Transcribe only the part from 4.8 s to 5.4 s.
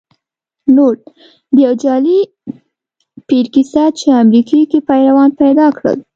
پیروان